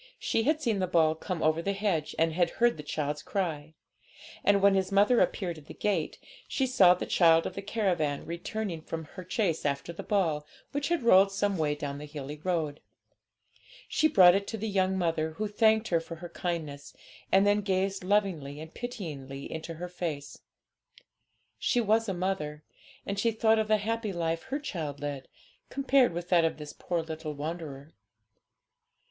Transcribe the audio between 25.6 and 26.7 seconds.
compared with that of